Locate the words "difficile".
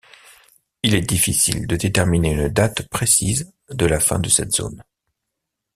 1.07-1.67